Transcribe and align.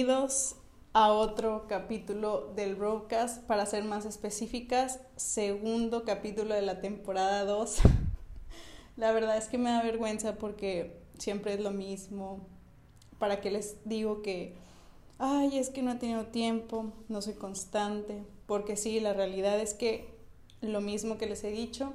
Bienvenidos 0.00 0.56
a 0.94 1.12
otro 1.12 1.66
capítulo 1.68 2.54
del 2.56 2.74
broadcast, 2.74 3.44
para 3.44 3.66
ser 3.66 3.84
más 3.84 4.06
específicas, 4.06 4.98
segundo 5.16 6.06
capítulo 6.06 6.54
de 6.54 6.62
la 6.62 6.80
temporada 6.80 7.44
2. 7.44 7.80
La 8.96 9.12
verdad 9.12 9.36
es 9.36 9.48
que 9.48 9.58
me 9.58 9.68
da 9.68 9.82
vergüenza 9.82 10.36
porque 10.36 11.02
siempre 11.18 11.52
es 11.52 11.60
lo 11.60 11.70
mismo. 11.70 12.40
¿Para 13.18 13.42
qué 13.42 13.50
les 13.50 13.76
digo 13.84 14.22
que, 14.22 14.54
ay, 15.18 15.58
es 15.58 15.68
que 15.68 15.82
no 15.82 15.92
he 15.92 15.96
tenido 15.96 16.24
tiempo, 16.28 16.94
no 17.10 17.20
soy 17.20 17.34
constante? 17.34 18.24
Porque 18.46 18.76
sí, 18.76 19.00
la 19.00 19.12
realidad 19.12 19.60
es 19.60 19.74
que 19.74 20.14
lo 20.62 20.80
mismo 20.80 21.18
que 21.18 21.26
les 21.26 21.44
he 21.44 21.50
dicho, 21.50 21.92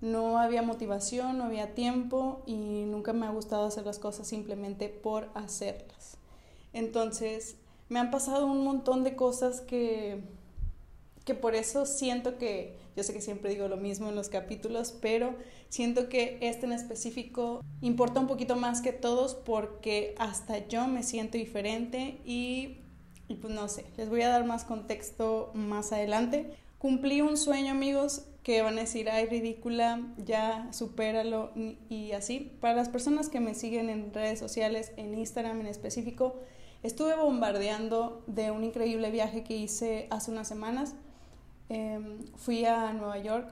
no 0.00 0.40
había 0.40 0.62
motivación, 0.62 1.38
no 1.38 1.44
había 1.44 1.74
tiempo 1.74 2.42
y 2.44 2.86
nunca 2.86 3.12
me 3.12 3.26
ha 3.26 3.30
gustado 3.30 3.66
hacer 3.66 3.86
las 3.86 4.00
cosas 4.00 4.26
simplemente 4.26 4.88
por 4.88 5.28
hacerlas. 5.34 6.19
Entonces, 6.72 7.56
me 7.88 7.98
han 7.98 8.10
pasado 8.10 8.46
un 8.46 8.64
montón 8.64 9.04
de 9.04 9.16
cosas 9.16 9.60
que, 9.60 10.20
que 11.24 11.34
por 11.34 11.54
eso 11.54 11.86
siento 11.86 12.38
que, 12.38 12.76
yo 12.96 13.02
sé 13.02 13.12
que 13.12 13.20
siempre 13.20 13.50
digo 13.50 13.68
lo 13.68 13.76
mismo 13.76 14.08
en 14.08 14.14
los 14.14 14.28
capítulos, 14.28 14.96
pero 15.00 15.34
siento 15.68 16.08
que 16.08 16.38
este 16.40 16.66
en 16.66 16.72
específico 16.72 17.62
importa 17.80 18.20
un 18.20 18.26
poquito 18.26 18.56
más 18.56 18.80
que 18.80 18.92
todos 18.92 19.34
porque 19.34 20.14
hasta 20.18 20.68
yo 20.68 20.86
me 20.86 21.02
siento 21.02 21.38
diferente 21.38 22.20
y, 22.24 22.78
y 23.28 23.34
pues 23.36 23.52
no 23.52 23.68
sé, 23.68 23.84
les 23.96 24.08
voy 24.08 24.22
a 24.22 24.28
dar 24.28 24.44
más 24.44 24.64
contexto 24.64 25.50
más 25.54 25.92
adelante. 25.92 26.54
Cumplí 26.78 27.20
un 27.20 27.36
sueño, 27.36 27.72
amigos, 27.72 28.24
que 28.42 28.62
van 28.62 28.78
a 28.78 28.82
decir, 28.82 29.10
ay, 29.10 29.26
ridícula, 29.26 30.00
ya 30.16 30.68
supéralo 30.72 31.50
y 31.88 32.12
así. 32.12 32.52
Para 32.60 32.74
las 32.74 32.88
personas 32.88 33.28
que 33.28 33.38
me 33.38 33.54
siguen 33.54 33.90
en 33.90 34.14
redes 34.14 34.38
sociales, 34.38 34.92
en 34.96 35.14
Instagram 35.14 35.60
en 35.60 35.66
específico, 35.66 36.36
estuve 36.82 37.14
bombardeando 37.16 38.22
de 38.26 38.50
un 38.50 38.64
increíble 38.64 39.10
viaje 39.10 39.44
que 39.44 39.56
hice 39.56 40.06
hace 40.10 40.30
unas 40.30 40.48
semanas. 40.48 40.94
Em, 41.68 42.24
fui 42.36 42.64
a 42.64 42.92
Nueva 42.92 43.18
York. 43.18 43.48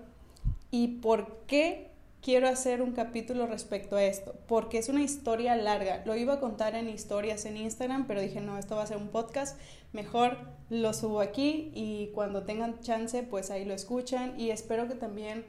¿Y 0.71 0.99
por 0.99 1.39
qué 1.47 1.91
quiero 2.21 2.49
hacer 2.49 2.83
un 2.83 2.93
capítulo 2.93 3.47
respecto 3.47 3.97
a 3.97 4.05
esto? 4.05 4.35
Porque 4.47 4.79
es 4.79 4.89
una 4.89 5.03
historia 5.03 5.57
larga. 5.57 6.03
Lo 6.05 6.17
iba 6.17 6.35
a 6.35 6.41
contar 6.41 6.75
en 6.75 6.89
historias 6.89 7.45
en 7.45 7.57
Instagram, 7.57 8.07
pero 8.07 8.21
dije, 8.21 8.41
no, 8.41 8.59
esto 8.59 8.77
va 8.77 8.83
a 8.83 8.87
ser 8.87 8.97
un 8.97 9.09
podcast 9.09 9.59
mejor 9.93 10.37
lo 10.71 10.93
subo 10.93 11.21
aquí 11.21 11.71
y 11.75 12.09
cuando 12.15 12.43
tengan 12.43 12.81
chance, 12.81 13.23
pues 13.23 13.51
ahí 13.51 13.65
lo 13.65 13.75
escuchan 13.75 14.39
y 14.39 14.51
espero 14.51 14.87
que 14.89 14.95
también 14.95 15.45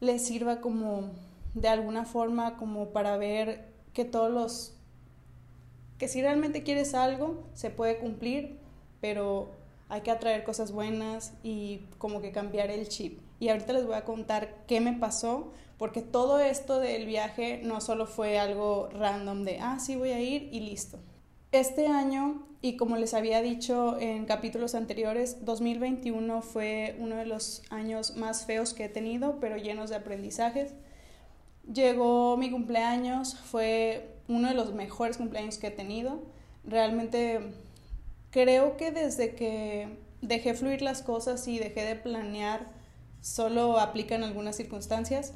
les 0.00 0.26
sirva 0.26 0.60
como 0.60 1.10
de 1.54 1.68
alguna 1.68 2.04
forma 2.04 2.56
como 2.56 2.90
para 2.90 3.16
ver 3.16 3.66
que 3.92 4.04
todos 4.04 4.30
los 4.30 4.74
que 5.98 6.08
si 6.08 6.22
realmente 6.22 6.62
quieres 6.62 6.94
algo 6.94 7.44
se 7.54 7.70
puede 7.70 7.98
cumplir, 7.98 8.58
pero 9.00 9.50
hay 9.88 10.02
que 10.02 10.10
atraer 10.10 10.44
cosas 10.44 10.72
buenas 10.72 11.34
y 11.42 11.80
como 11.98 12.20
que 12.20 12.30
cambiar 12.30 12.70
el 12.70 12.88
chip. 12.88 13.20
Y 13.40 13.48
ahorita 13.48 13.72
les 13.72 13.86
voy 13.86 13.94
a 13.94 14.04
contar 14.04 14.64
qué 14.66 14.80
me 14.80 14.92
pasó, 14.92 15.52
porque 15.76 16.02
todo 16.02 16.40
esto 16.40 16.80
del 16.80 17.06
viaje 17.06 17.60
no 17.62 17.80
solo 17.80 18.06
fue 18.06 18.38
algo 18.38 18.88
random 18.92 19.44
de, 19.44 19.58
ah, 19.60 19.78
sí 19.78 19.96
voy 19.96 20.10
a 20.10 20.20
ir 20.20 20.48
y 20.52 20.60
listo. 20.60 20.98
Este 21.52 21.86
año, 21.86 22.46
y 22.60 22.76
como 22.76 22.96
les 22.96 23.14
había 23.14 23.40
dicho 23.40 23.98
en 23.98 24.26
capítulos 24.26 24.74
anteriores, 24.74 25.44
2021 25.44 26.42
fue 26.42 26.96
uno 26.98 27.16
de 27.16 27.26
los 27.26 27.62
años 27.70 28.16
más 28.16 28.44
feos 28.44 28.74
que 28.74 28.84
he 28.84 28.88
tenido, 28.88 29.38
pero 29.40 29.56
llenos 29.56 29.88
de 29.88 29.96
aprendizajes. 29.96 30.74
Llegó 31.72 32.36
mi 32.36 32.50
cumpleaños, 32.50 33.36
fue 33.36 34.17
uno 34.28 34.48
de 34.48 34.54
los 34.54 34.74
mejores 34.74 35.16
cumpleaños 35.16 35.58
que 35.58 35.68
he 35.68 35.70
tenido. 35.70 36.22
Realmente 36.64 37.40
creo 38.30 38.76
que 38.76 38.92
desde 38.92 39.34
que 39.34 39.98
dejé 40.20 40.54
fluir 40.54 40.82
las 40.82 41.02
cosas 41.02 41.48
y 41.48 41.58
dejé 41.58 41.84
de 41.84 41.96
planear, 41.96 42.70
solo 43.20 43.78
aplica 43.78 44.14
algunas 44.16 44.56
circunstancias, 44.56 45.32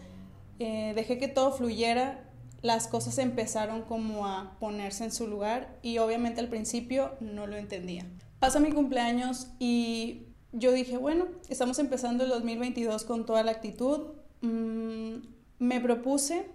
eh, 0.59 0.93
dejé 0.95 1.19
que 1.19 1.29
todo 1.29 1.53
fluyera 1.53 2.25
las 2.63 2.87
cosas 2.87 3.19
empezaron 3.19 3.83
como 3.83 4.27
a 4.27 4.57
ponerse 4.61 5.05
en 5.05 5.13
su 5.13 5.27
lugar 5.27 5.77
y 5.83 5.99
obviamente 5.99 6.41
al 6.41 6.49
principio 6.49 7.13
no 7.21 7.47
lo 7.49 7.57
entendía. 7.57 8.07
Pasa 8.39 8.61
mi 8.61 8.71
cumpleaños 8.71 9.49
y 9.59 10.29
yo 10.53 10.73
dije, 10.73 10.97
bueno, 10.97 11.27
estamos 11.49 11.79
empezando 11.81 12.25
el 12.25 12.31
2022 12.31 13.05
con 13.05 13.27
toda 13.27 13.43
la 13.43 13.51
actitud. 13.51 14.13
Mm, 14.43 15.17
me 15.59 15.81
propuse 15.81 16.47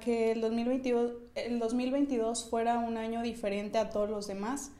que 0.00 0.32
el 0.32 0.40
2022, 0.40 1.12
el 1.34 1.58
2022 1.58 2.48
fuera 2.48 2.78
un 2.78 2.96
año 2.96 3.22
diferente 3.22 3.78
a 3.78 3.90
todos 3.90 4.10
los 4.10 4.26
demás, 4.26 4.72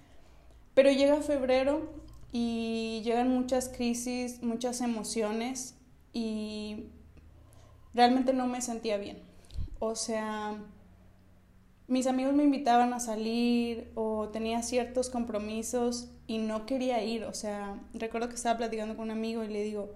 pero 0.74 0.90
llega 0.90 1.20
febrero 1.22 1.90
y 2.32 3.00
llegan 3.04 3.28
muchas 3.28 3.68
crisis, 3.68 4.42
muchas 4.42 4.80
emociones 4.80 5.76
y 6.12 6.86
realmente 7.94 8.32
no 8.32 8.46
me 8.46 8.60
sentía 8.60 8.98
bien 8.98 9.30
o 9.80 9.96
sea, 9.96 10.62
mis 11.88 12.06
amigos 12.06 12.34
me 12.34 12.44
invitaban 12.44 12.92
a 12.92 13.00
salir 13.00 13.90
o 13.94 14.28
tenía 14.28 14.62
ciertos 14.62 15.08
compromisos 15.08 16.10
y 16.26 16.38
no 16.38 16.66
quería 16.66 17.02
ir. 17.02 17.24
O 17.24 17.34
sea, 17.34 17.80
recuerdo 17.94 18.28
que 18.28 18.34
estaba 18.36 18.58
platicando 18.58 18.94
con 18.94 19.04
un 19.06 19.10
amigo 19.10 19.42
y 19.42 19.48
le 19.48 19.62
digo, 19.64 19.94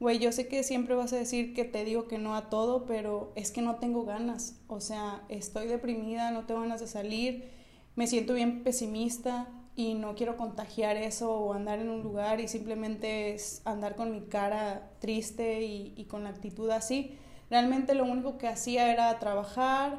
güey, 0.00 0.18
yo 0.18 0.32
sé 0.32 0.48
que 0.48 0.62
siempre 0.64 0.94
vas 0.94 1.12
a 1.12 1.16
decir 1.16 1.54
que 1.54 1.64
te 1.64 1.84
digo 1.84 2.08
que 2.08 2.18
no 2.18 2.34
a 2.34 2.48
todo, 2.48 2.86
pero 2.86 3.32
es 3.36 3.52
que 3.52 3.60
no 3.60 3.76
tengo 3.76 4.04
ganas. 4.04 4.58
O 4.66 4.80
sea, 4.80 5.22
estoy 5.28 5.66
deprimida, 5.66 6.30
no 6.30 6.46
tengo 6.46 6.62
ganas 6.62 6.80
de 6.80 6.86
salir, 6.86 7.50
me 7.96 8.06
siento 8.06 8.32
bien 8.34 8.64
pesimista 8.64 9.48
y 9.76 9.94
no 9.94 10.14
quiero 10.14 10.36
contagiar 10.36 10.96
eso 10.96 11.32
o 11.32 11.52
andar 11.52 11.78
en 11.80 11.90
un 11.90 12.02
lugar 12.02 12.40
y 12.40 12.48
simplemente 12.48 13.34
es 13.34 13.62
andar 13.66 13.94
con 13.94 14.10
mi 14.10 14.22
cara 14.22 14.90
triste 15.00 15.62
y, 15.62 15.92
y 15.96 16.04
con 16.04 16.24
la 16.24 16.30
actitud 16.30 16.70
así. 16.70 17.18
Realmente 17.50 17.94
lo 17.94 18.04
único 18.04 18.38
que 18.38 18.48
hacía 18.48 18.92
era 18.92 19.18
trabajar, 19.18 19.98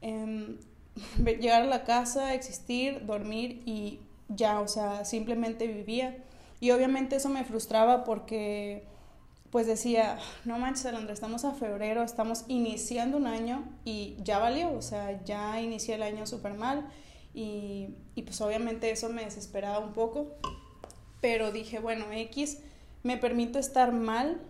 em, 0.00 0.58
llegar 1.40 1.62
a 1.62 1.66
la 1.66 1.84
casa, 1.84 2.34
existir, 2.34 3.04
dormir 3.04 3.62
y 3.66 4.00
ya, 4.28 4.60
o 4.60 4.68
sea, 4.68 5.04
simplemente 5.04 5.66
vivía. 5.66 6.24
Y 6.60 6.70
obviamente 6.70 7.16
eso 7.16 7.28
me 7.28 7.44
frustraba 7.44 8.04
porque 8.04 8.86
pues 9.54 9.68
decía, 9.68 10.18
no 10.44 10.58
manches, 10.58 10.86
Alondra, 10.86 11.12
estamos 11.12 11.44
a 11.44 11.52
febrero, 11.52 12.02
estamos 12.02 12.44
iniciando 12.48 13.18
un 13.18 13.28
año 13.28 13.62
y 13.84 14.16
ya 14.18 14.40
valió, 14.40 14.72
o 14.72 14.82
sea, 14.82 15.22
ya 15.24 15.60
inicié 15.60 15.94
el 15.94 16.02
año 16.02 16.26
súper 16.26 16.54
mal 16.54 16.90
y, 17.34 17.90
y, 18.16 18.22
pues 18.22 18.40
obviamente 18.40 18.90
eso 18.90 19.10
me 19.10 19.24
desesperaba 19.24 19.78
un 19.78 19.92
poco, 19.92 20.26
pero 21.20 21.52
dije, 21.52 21.78
bueno, 21.78 22.06
X, 22.10 22.58
me 23.04 23.16
permito 23.16 23.60
estar 23.60 23.92
mal 23.92 24.40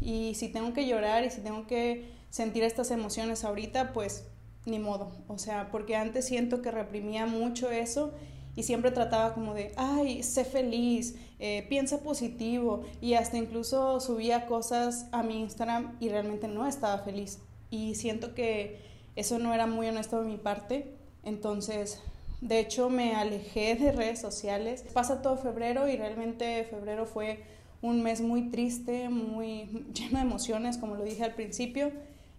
y 0.00 0.34
si 0.34 0.48
tengo 0.48 0.72
que 0.72 0.88
llorar 0.88 1.22
y 1.22 1.30
si 1.30 1.40
tengo 1.40 1.68
que 1.68 2.10
sentir 2.28 2.64
estas 2.64 2.90
emociones 2.90 3.44
ahorita, 3.44 3.92
pues 3.92 4.24
ni 4.66 4.80
modo. 4.80 5.12
O 5.28 5.38
sea, 5.38 5.70
porque 5.70 5.94
antes 5.94 6.26
siento 6.26 6.62
que 6.62 6.72
reprimía 6.72 7.26
mucho 7.26 7.70
eso 7.70 8.12
y 8.58 8.64
siempre 8.64 8.90
trataba 8.90 9.34
como 9.34 9.54
de, 9.54 9.72
ay, 9.76 10.24
sé 10.24 10.44
feliz, 10.44 11.14
eh, 11.38 11.64
piensa 11.68 12.02
positivo 12.02 12.82
y 13.00 13.14
hasta 13.14 13.36
incluso 13.36 14.00
subía 14.00 14.46
cosas 14.46 15.06
a 15.12 15.22
mi 15.22 15.38
Instagram 15.38 15.96
y 16.00 16.08
realmente 16.08 16.48
no 16.48 16.66
estaba 16.66 16.98
feliz. 16.98 17.38
Y 17.70 17.94
siento 17.94 18.34
que 18.34 18.80
eso 19.14 19.38
no 19.38 19.54
era 19.54 19.68
muy 19.68 19.86
honesto 19.86 20.20
de 20.20 20.26
mi 20.26 20.38
parte. 20.38 20.92
Entonces, 21.22 22.02
de 22.40 22.58
hecho, 22.58 22.90
me 22.90 23.14
alejé 23.14 23.76
de 23.76 23.92
redes 23.92 24.20
sociales. 24.20 24.84
Pasa 24.92 25.22
todo 25.22 25.36
febrero 25.36 25.86
y 25.86 25.96
realmente 25.96 26.64
febrero 26.64 27.06
fue 27.06 27.44
un 27.80 28.02
mes 28.02 28.20
muy 28.20 28.50
triste, 28.50 29.08
muy 29.08 29.84
lleno 29.94 30.18
de 30.18 30.24
emociones, 30.24 30.78
como 30.78 30.96
lo 30.96 31.04
dije 31.04 31.22
al 31.22 31.34
principio. 31.34 31.92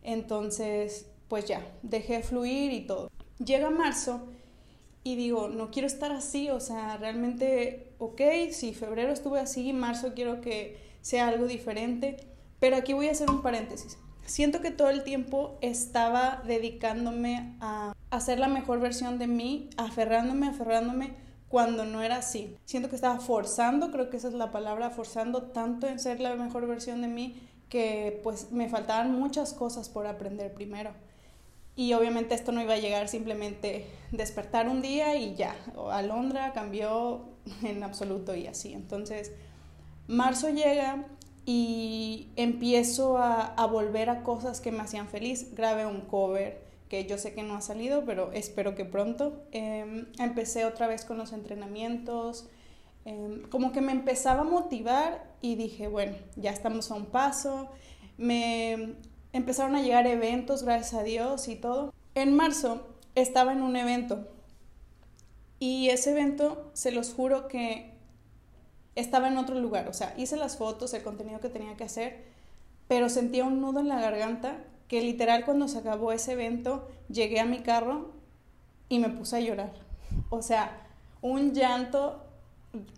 Entonces, 0.04 1.06
pues 1.30 1.46
ya, 1.46 1.66
dejé 1.82 2.24
fluir 2.24 2.74
y 2.74 2.82
todo. 2.82 3.10
Llega 3.38 3.70
marzo 3.70 4.28
y 5.04 5.16
digo, 5.16 5.48
no 5.50 5.72
quiero 5.72 5.88
estar 5.88 6.12
así, 6.12 6.50
o 6.50 6.60
sea, 6.60 6.98
realmente, 6.98 7.94
ok, 8.00 8.22
si 8.51 8.74
febrero 8.74 9.12
estuve 9.12 9.40
así, 9.40 9.74
marzo 9.74 10.13
quiero 10.13 10.42
que 10.42 10.78
sea 11.01 11.28
algo 11.28 11.48
diferente, 11.48 12.18
pero 12.60 12.75
aquí 12.75 12.94
voy 12.94 13.07
a 13.07 13.12
hacer 13.12 13.30
un 13.30 13.42
paréntesis. 13.42 13.98
Siento 14.25 14.62
que 14.62 14.72
todo 14.72 14.90
el 14.90 15.04
tiempo 15.04 15.57
estaba 15.62 16.44
dedicándome 16.46 17.56
a 17.62 17.96
hacer 18.12 18.40
la 18.40 18.48
mejor 18.48 18.80
versión 18.80 19.18
de 19.18 19.28
mí, 19.28 19.69
aferrándome, 19.78 20.48
aferrándome 20.48 21.13
cuando 21.48 21.86
no 21.86 22.04
era 22.04 22.18
así. 22.18 22.56
Siento 22.66 22.90
que 22.90 22.95
estaba 22.95 23.19
forzando, 23.19 23.92
creo 23.92 24.10
que 24.10 24.18
esa 24.18 24.28
es 24.28 24.36
la 24.36 24.52
palabra, 24.52 24.92
forzando 24.92 25.44
tanto 25.44 25.88
en 25.88 26.00
ser 26.00 26.19
la 26.19 26.36
mejor 26.36 26.68
versión 26.68 27.02
de 27.02 27.07
mí 27.07 27.42
que 27.69 28.19
pues 28.24 28.52
me 28.52 28.69
faltaban 28.69 29.12
muchas 29.18 29.54
cosas 29.54 29.90
por 29.90 30.06
aprender 30.06 30.54
primero. 30.54 30.92
Y 31.80 31.94
obviamente 31.94 32.36
esto 32.36 32.52
no 32.52 32.62
iba 32.62 32.74
a 32.74 32.78
llegar 32.78 33.08
simplemente 33.08 33.86
despertar 34.12 34.68
un 34.68 34.81
día 34.81 35.16
y 35.16 35.36
ya. 35.36 35.56
Alondra 35.94 36.52
cambió 36.52 37.22
en 37.64 37.84
absoluto 37.84 38.36
y 38.36 38.48
así. 38.48 38.74
Entonces, 38.74 39.31
marzo 40.06 40.50
llega 40.50 41.06
y 41.46 42.28
empiezo 42.36 43.18
a, 43.18 43.66
volver 43.68 44.10
a 44.10 44.24
cosas 44.24 44.60
que 44.60 44.74
me 44.74 44.81
hacían 44.81 45.08
feliz. 45.08 45.56
Grabé 45.56 45.86
un 45.86 46.02
cover, 46.02 46.62
que 46.90 47.06
yo 47.06 47.18
sé 47.18 47.34
que 47.34 47.44
no 47.44 47.56
ha 47.56 47.62
salido, 47.62 48.04
pero 48.04 48.34
espero 48.34 48.76
que 48.76 48.84
pronto. 48.84 49.42
Em, 49.54 50.08
empecé 50.20 50.66
otra 50.66 50.86
vez 50.86 51.06
con 51.06 51.18
los 51.18 51.31
entrenamientos, 51.31 52.50
em, 53.06 53.44
como 53.44 53.72
que 53.72 53.80
me 53.80 53.94
empezaba 53.94 54.42
a 54.42 54.44
motivar 54.44 55.31
y 55.40 55.56
dije, 55.56 55.88
bueno, 55.88 56.18
ya 56.36 56.52
estamos 56.52 56.92
a 56.92 56.96
un 56.96 57.06
paso. 57.06 57.70
Me 58.18 58.96
empezaron 59.34 59.76
a 59.76 59.81
llegar 59.81 60.08
eventos, 60.08 60.64
gracias 60.64 60.94
a 60.94 61.04
Dios 61.04 61.48
y 61.48 61.56
todo. 61.56 61.94
En 62.16 62.36
marzo 62.36 62.88
estaba 63.16 63.54
en 63.54 63.62
un 63.62 63.76
evento 63.76 64.28
y 65.60 65.90
ese 65.90 66.12
evento, 66.12 66.72
se 66.74 66.92
los 66.92 67.14
juro 67.14 67.50
que 67.50 67.92
estaba 68.96 69.28
en 69.28 69.38
otro 69.38 69.60
lugar, 69.60 69.90
o 69.90 69.94
sea, 69.94 70.14
hice 70.18 70.38
las 70.38 70.58
fotos, 70.58 70.94
el 70.94 71.04
contenido 71.04 71.42
que 71.42 71.50
tenía 71.50 71.76
que 71.76 71.84
hacer, 71.84 72.24
pero 72.88 73.10
sentía 73.10 73.44
un 73.44 73.62
nudo 73.62 73.81
en 73.81 73.90
la 73.90 74.00
garganta 74.00 74.64
que 74.88 75.02
literal 75.02 75.46
cuando 75.46 75.68
se 75.68 75.78
acabó 75.78 76.12
ese 76.12 76.31
evento 76.31 76.88
llegué 77.10 77.40
a 77.40 77.46
mi 77.46 77.60
carro 77.60 78.12
y 78.88 79.00
me 79.00 79.10
puse 79.10 79.38
a 79.38 79.40
llorar. 79.42 79.74
O 80.30 80.42
sea, 80.42 80.88
un 81.22 81.54
llanto 81.54 82.26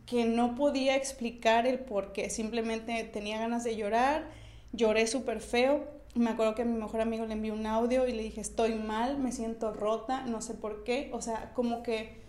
que 0.06 0.26
no 0.26 0.56
podía 0.56 0.96
explicar 0.96 1.66
el 1.66 1.80
por 1.80 2.14
qué, 2.14 2.30
simplemente 2.30 3.04
tenía 3.06 3.40
ganas 3.40 3.64
de 3.64 3.76
llorar, 3.76 4.26
lloré 4.72 5.08
súper 5.08 5.42
feo. 5.42 5.84
Me 6.14 6.30
acuerdo 6.30 6.56
que 6.56 6.64
a 6.64 6.66
mi 6.66 6.78
mejor 6.78 7.00
amigo 7.00 7.26
le 7.26 7.34
envió 7.34 7.54
un 7.54 7.66
audio 7.66 8.06
y 8.06 8.12
le 8.12 8.24
dije, 8.24 8.42
estoy 8.42 8.76
mal, 8.76 9.18
me 9.18 9.32
siento 9.32 9.72
rota, 9.72 10.26
no 10.26 10.42
sé 10.42 10.54
por 10.54 10.84
qué. 10.84 11.10
O 11.14 11.22
sea, 11.22 11.54
como 11.54 11.84
que 11.84 12.22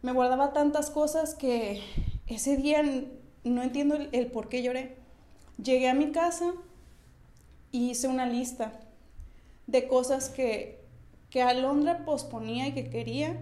me 0.00 0.12
guardaba 0.12 0.54
tantas 0.54 0.90
cosas 0.90 1.34
que 1.34 1.82
ese 2.26 2.56
día 2.56 2.82
no 3.44 3.62
entiendo 3.62 3.96
el, 3.96 4.26
por 4.28 4.48
qué 4.48 4.62
lloré. 4.62 4.96
Llegué 5.62 5.88
a 5.88 5.94
mi 5.94 6.12
casa 6.12 6.54
y 7.72 7.90
hice 7.90 8.08
una 8.08 8.24
lista 8.24 8.72
de 9.66 9.86
cosas 9.86 10.30
que, 10.30 10.82
que 11.28 11.42
Alondra 11.42 12.06
posponía 12.06 12.68
y 12.68 12.72
que 12.72 12.88
quería 12.88 13.36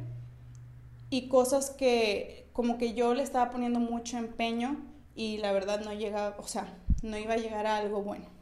y 1.08 1.28
cosas 1.28 1.70
que 1.70 2.48
como 2.52 2.78
que 2.78 2.94
yo 2.94 3.14
le 3.14 3.22
estaba 3.22 3.50
poniendo 3.50 3.78
mucho 3.78 4.16
empeño 4.16 4.84
y 5.14 5.38
la 5.38 5.52
verdad 5.52 5.84
no 5.84 5.92
llegaba, 5.92 6.36
o 6.38 6.48
sea, 6.48 6.66
no 7.02 7.16
iba 7.16 7.34
a 7.34 7.36
llegar 7.36 7.66
a 7.66 7.76
algo 7.76 8.02
bueno. 8.02 8.33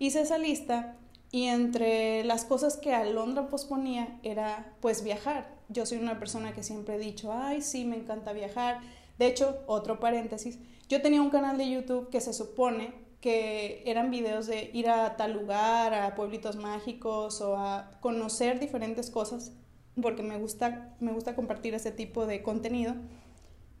Hice 0.00 0.22
esa 0.22 0.38
lista 0.38 0.96
y 1.30 1.48
entre 1.48 2.24
las 2.24 2.46
cosas 2.46 2.78
que 2.78 2.94
Alondra 2.94 3.48
posponía 3.48 4.18
era 4.22 4.72
pues 4.80 5.04
viajar. 5.04 5.54
Yo 5.68 5.84
soy 5.84 5.98
una 5.98 6.18
persona 6.18 6.54
que 6.54 6.62
siempre 6.62 6.94
he 6.94 6.98
dicho, 6.98 7.34
ay, 7.34 7.60
sí, 7.60 7.84
me 7.84 7.96
encanta 7.96 8.32
viajar. 8.32 8.80
De 9.18 9.26
hecho, 9.26 9.62
otro 9.66 10.00
paréntesis, 10.00 10.58
yo 10.88 11.02
tenía 11.02 11.20
un 11.20 11.28
canal 11.28 11.58
de 11.58 11.70
YouTube 11.70 12.08
que 12.08 12.22
se 12.22 12.32
supone 12.32 12.94
que 13.20 13.82
eran 13.84 14.10
videos 14.10 14.46
de 14.46 14.70
ir 14.72 14.88
a 14.88 15.18
tal 15.18 15.34
lugar, 15.34 15.92
a 15.92 16.14
pueblitos 16.14 16.56
mágicos 16.56 17.42
o 17.42 17.58
a 17.58 17.90
conocer 18.00 18.58
diferentes 18.58 19.10
cosas, 19.10 19.52
porque 20.00 20.22
me 20.22 20.38
gusta, 20.38 20.96
me 21.00 21.12
gusta 21.12 21.36
compartir 21.36 21.74
ese 21.74 21.92
tipo 21.92 22.24
de 22.24 22.42
contenido. 22.42 22.94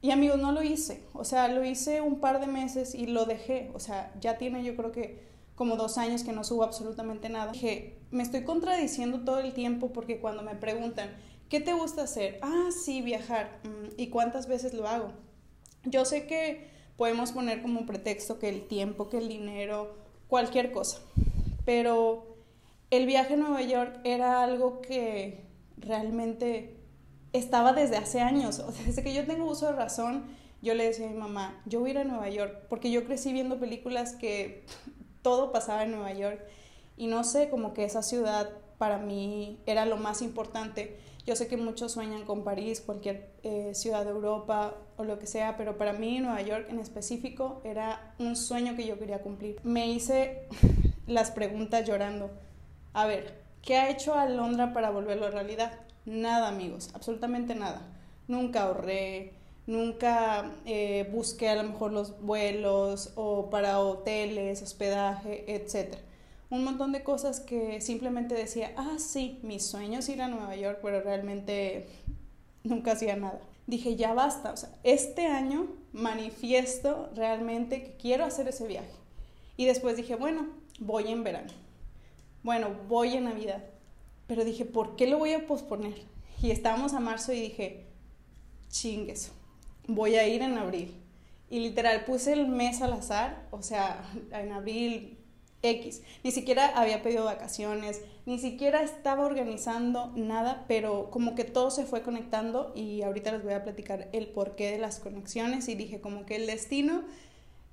Y 0.02 0.10
amigos, 0.10 0.38
no 0.38 0.52
lo 0.52 0.62
hice, 0.62 1.02
o 1.14 1.24
sea, 1.24 1.48
lo 1.48 1.64
hice 1.64 2.02
un 2.02 2.20
par 2.20 2.40
de 2.40 2.46
meses 2.46 2.94
y 2.94 3.06
lo 3.06 3.24
dejé, 3.24 3.70
o 3.72 3.80
sea, 3.80 4.12
ya 4.20 4.36
tiene 4.36 4.62
yo 4.62 4.76
creo 4.76 4.92
que 4.92 5.29
como 5.60 5.76
dos 5.76 5.98
años 5.98 6.24
que 6.24 6.32
no 6.32 6.42
subo 6.42 6.64
absolutamente 6.64 7.28
nada. 7.28 7.52
Dije, 7.52 7.98
me 8.10 8.22
estoy 8.22 8.44
contradiciendo 8.44 9.26
todo 9.26 9.40
el 9.40 9.52
tiempo 9.52 9.92
porque 9.92 10.18
cuando 10.18 10.42
me 10.42 10.54
preguntan, 10.54 11.14
¿qué 11.50 11.60
te 11.60 11.74
gusta 11.74 12.04
hacer? 12.04 12.38
Ah, 12.40 12.70
sí, 12.70 13.02
viajar. 13.02 13.60
Mm, 13.64 13.88
¿Y 13.98 14.06
cuántas 14.06 14.48
veces 14.48 14.72
lo 14.72 14.88
hago? 14.88 15.12
Yo 15.84 16.06
sé 16.06 16.26
que 16.26 16.66
podemos 16.96 17.32
poner 17.32 17.60
como 17.60 17.84
pretexto 17.84 18.38
que 18.38 18.48
el 18.48 18.68
tiempo, 18.68 19.10
que 19.10 19.18
el 19.18 19.28
dinero, 19.28 19.98
cualquier 20.28 20.72
cosa. 20.72 21.00
Pero 21.66 22.38
el 22.90 23.04
viaje 23.04 23.34
a 23.34 23.36
Nueva 23.36 23.60
York 23.60 24.00
era 24.04 24.42
algo 24.42 24.80
que 24.80 25.44
realmente 25.76 26.78
estaba 27.34 27.74
desde 27.74 27.98
hace 27.98 28.22
años. 28.22 28.60
O 28.60 28.72
sea, 28.72 28.86
desde 28.86 29.02
que 29.02 29.12
yo 29.12 29.26
tengo 29.26 29.44
uso 29.44 29.66
de 29.66 29.72
razón, 29.72 30.24
yo 30.62 30.72
le 30.72 30.86
decía 30.86 31.04
a 31.04 31.10
mi 31.10 31.18
mamá, 31.18 31.60
yo 31.66 31.80
voy 31.80 31.90
a 31.90 31.92
ir 31.92 31.98
a 31.98 32.04
Nueva 32.04 32.30
York, 32.30 32.64
porque 32.70 32.90
yo 32.90 33.04
crecí 33.04 33.34
viendo 33.34 33.60
películas 33.60 34.14
que 34.14 34.64
todo 35.22 35.52
pasaba 35.52 35.84
en 35.84 35.92
Nueva 35.92 36.12
York. 36.12 36.40
Y 36.96 37.06
no 37.06 37.24
sé, 37.24 37.48
como 37.48 37.72
que 37.72 37.84
esa 37.84 38.02
ciudad 38.02 38.50
para 38.78 38.98
mí 38.98 39.58
era 39.66 39.84
lo 39.86 39.96
más 39.96 40.22
importante. 40.22 40.98
Yo 41.26 41.36
sé 41.36 41.48
que 41.48 41.56
muchos 41.56 41.92
sueñan 41.92 42.24
con 42.24 42.44
París, 42.44 42.80
cualquier 42.80 43.30
eh, 43.42 43.72
ciudad 43.74 44.04
de 44.04 44.10
Europa 44.10 44.74
o 44.96 45.04
lo 45.04 45.18
que 45.18 45.26
sea, 45.26 45.56
pero 45.56 45.76
para 45.76 45.92
mí 45.92 46.18
Nueva 46.18 46.40
York 46.42 46.66
en 46.70 46.78
específico 46.78 47.60
era 47.62 48.14
un 48.18 48.36
sueño 48.36 48.76
que 48.76 48.86
yo 48.86 48.98
quería 48.98 49.20
cumplir. 49.20 49.60
Me 49.62 49.88
hice 49.88 50.48
las 51.06 51.30
preguntas 51.30 51.86
llorando. 51.86 52.30
A 52.92 53.06
ver, 53.06 53.42
¿qué 53.62 53.76
ha 53.76 53.90
hecho 53.90 54.14
Alondra 54.14 54.72
para 54.72 54.90
volverlo 54.90 55.26
a 55.26 55.30
realidad? 55.30 55.72
Nada, 56.06 56.48
amigos, 56.48 56.90
absolutamente 56.94 57.54
nada. 57.54 57.82
Nunca 58.26 58.62
ahorré, 58.62 59.34
nunca 59.70 60.52
eh, 60.66 61.08
busqué 61.12 61.48
a 61.48 61.56
lo 61.56 61.64
mejor 61.64 61.92
los 61.92 62.20
vuelos 62.20 63.12
o 63.14 63.50
para 63.50 63.80
hoteles, 63.80 64.62
hospedaje, 64.62 65.44
etcétera 65.54 66.02
un 66.50 66.64
montón 66.64 66.90
de 66.90 67.04
cosas 67.04 67.38
que 67.40 67.80
simplemente 67.80 68.34
decía, 68.34 68.72
ah, 68.76 68.96
sí, 68.98 69.38
mi 69.42 69.60
sueño 69.60 70.00
es 70.00 70.08
ir 70.08 70.20
a 70.20 70.28
Nueva 70.28 70.56
York, 70.56 70.80
pero 70.82 71.00
realmente 71.00 71.88
nunca 72.64 72.92
hacía 72.92 73.16
nada. 73.16 73.40
Dije, 73.68 73.94
ya 73.94 74.14
basta, 74.14 74.52
o 74.52 74.56
sea, 74.56 74.70
este 74.82 75.28
año 75.28 75.68
manifiesto 75.92 77.08
realmente 77.14 77.84
que 77.84 77.96
quiero 77.96 78.24
hacer 78.24 78.48
ese 78.48 78.66
viaje. 78.66 78.90
Y 79.56 79.66
después 79.66 79.96
dije, 79.96 80.16
bueno, 80.16 80.48
voy 80.80 81.08
en 81.08 81.22
verano. 81.22 81.52
Bueno, 82.42 82.70
voy 82.88 83.14
en 83.14 83.24
Navidad. 83.24 83.62
Pero 84.26 84.44
dije, 84.44 84.64
¿por 84.64 84.96
qué 84.96 85.06
lo 85.06 85.18
voy 85.18 85.34
a 85.34 85.46
posponer? 85.46 85.94
Y 86.42 86.50
estábamos 86.50 86.94
a 86.94 87.00
marzo 87.00 87.32
y 87.32 87.40
dije, 87.40 87.86
chingues, 88.70 89.30
voy 89.86 90.16
a 90.16 90.26
ir 90.26 90.42
en 90.42 90.58
abril. 90.58 90.94
Y 91.48 91.60
literal 91.60 92.04
puse 92.04 92.32
el 92.32 92.46
mes 92.46 92.80
al 92.80 92.92
azar, 92.92 93.46
o 93.50 93.62
sea, 93.62 94.04
en 94.32 94.52
abril 94.52 95.18
X. 95.62 96.02
Ni 96.22 96.30
siquiera 96.30 96.68
había 96.68 97.02
pedido 97.02 97.24
vacaciones, 97.24 98.00
ni 98.26 98.38
siquiera 98.38 98.82
estaba 98.82 99.26
organizando 99.26 100.12
nada, 100.16 100.64
pero 100.68 101.10
como 101.10 101.34
que 101.34 101.44
todo 101.44 101.70
se 101.70 101.84
fue 101.84 102.02
conectando 102.02 102.72
y 102.74 103.02
ahorita 103.02 103.32
les 103.32 103.42
voy 103.42 103.52
a 103.52 103.62
platicar 103.62 104.08
el 104.12 104.28
porqué 104.28 104.70
de 104.70 104.78
las 104.78 105.00
conexiones 105.00 105.68
y 105.68 105.74
dije 105.74 106.00
como 106.00 106.24
que 106.24 106.36
el 106.36 106.46
destino 106.46 107.02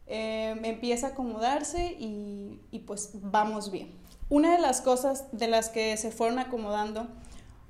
eh, 0.08 0.56
empieza 0.64 1.08
a 1.08 1.10
acomodarse 1.12 1.96
y, 2.00 2.80
pues 2.86 3.12
vamos 3.14 3.72
bien. 3.72 3.92
Una 4.30 4.54
de 4.54 4.60
las 4.60 4.82
cosas 4.82 5.26
de 5.32 5.48
las 5.48 5.70
que 5.70 5.96
se 5.98 6.12
fueron 6.12 6.40
acomodando, 6.40 7.08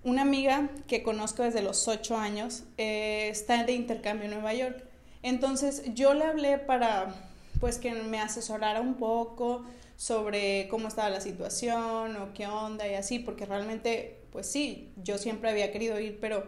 una 0.08 0.24
amiga 0.24 0.70
que 0.88 1.04
conozco 1.04 1.44
desde 1.44 1.62
los 1.62 1.88
ocho 1.88 2.18
años 2.18 2.64
eh, 2.78 3.28
está 3.30 3.64
de 3.64 3.74
intercambio 3.74 4.26
en 4.26 4.32
Nueva 4.32 4.54
York. 4.54 4.84
Entonces 5.22 5.84
yo 5.94 6.14
le 6.14 6.24
hablé 6.24 6.58
para 6.58 7.14
pues 7.60 7.78
que 7.78 7.92
me 7.92 8.20
asesorara 8.20 8.82
un 8.82 8.96
poco, 8.96 9.66
sobre 9.98 10.68
cómo 10.70 10.88
estaba 10.88 11.10
la 11.10 11.20
situación 11.20 12.16
o 12.16 12.34
qué 12.34 12.48
onda 12.48 12.88
y 12.88 12.94
así, 12.94 13.20
porque 13.20 13.46
realmente, 13.46 14.22
pues 14.32 14.46
sí, 14.48 14.94
yo 14.96 15.18
siempre 15.18 15.50
había 15.50 15.72
querido 15.72 16.00
ir, 16.00 16.20
pero 16.22 16.46